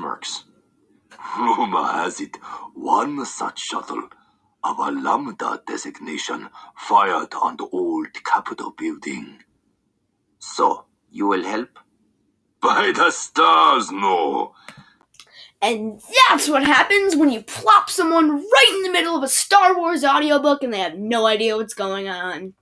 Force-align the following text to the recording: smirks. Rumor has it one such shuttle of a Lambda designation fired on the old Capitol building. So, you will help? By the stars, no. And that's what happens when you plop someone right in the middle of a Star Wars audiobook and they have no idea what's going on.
smirks. 0.00 0.44
Rumor 1.38 1.86
has 1.86 2.20
it 2.20 2.36
one 2.74 3.24
such 3.24 3.58
shuttle 3.58 4.08
of 4.62 4.78
a 4.78 4.90
Lambda 4.90 5.62
designation 5.66 6.48
fired 6.76 7.34
on 7.34 7.56
the 7.56 7.66
old 7.72 8.08
Capitol 8.24 8.72
building. 8.76 9.38
So, 10.38 10.86
you 11.10 11.26
will 11.26 11.44
help? 11.44 11.78
By 12.60 12.92
the 12.94 13.10
stars, 13.10 13.90
no. 13.90 14.54
And 15.62 16.00
that's 16.28 16.48
what 16.48 16.64
happens 16.64 17.16
when 17.16 17.30
you 17.30 17.42
plop 17.42 17.90
someone 17.90 18.36
right 18.36 18.72
in 18.76 18.82
the 18.82 18.92
middle 18.92 19.16
of 19.16 19.22
a 19.22 19.28
Star 19.28 19.76
Wars 19.76 20.04
audiobook 20.04 20.62
and 20.62 20.72
they 20.72 20.78
have 20.78 20.98
no 20.98 21.26
idea 21.26 21.56
what's 21.56 21.74
going 21.74 22.08
on. 22.08 22.54